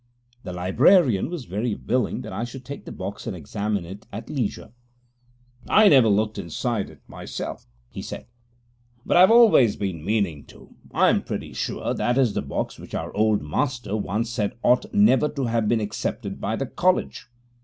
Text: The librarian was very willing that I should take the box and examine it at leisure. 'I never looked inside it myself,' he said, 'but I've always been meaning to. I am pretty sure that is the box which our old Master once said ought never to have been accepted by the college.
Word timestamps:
The 0.41 0.51
librarian 0.51 1.29
was 1.29 1.45
very 1.45 1.75
willing 1.75 2.21
that 2.21 2.33
I 2.33 2.43
should 2.43 2.65
take 2.65 2.85
the 2.85 2.91
box 2.91 3.27
and 3.27 3.35
examine 3.35 3.85
it 3.85 4.07
at 4.11 4.31
leisure. 4.31 4.71
'I 5.69 5.89
never 5.89 6.07
looked 6.09 6.39
inside 6.39 6.89
it 6.89 7.01
myself,' 7.07 7.67
he 7.91 8.01
said, 8.01 8.25
'but 9.05 9.15
I've 9.15 9.29
always 9.29 9.75
been 9.75 10.03
meaning 10.03 10.43
to. 10.45 10.73
I 10.91 11.09
am 11.09 11.21
pretty 11.21 11.53
sure 11.53 11.93
that 11.93 12.17
is 12.17 12.33
the 12.33 12.41
box 12.41 12.79
which 12.79 12.95
our 12.95 13.15
old 13.15 13.43
Master 13.43 13.95
once 13.95 14.31
said 14.31 14.53
ought 14.63 14.91
never 14.91 15.29
to 15.29 15.45
have 15.45 15.67
been 15.67 15.79
accepted 15.79 16.41
by 16.41 16.55
the 16.55 16.65
college. 16.65 17.27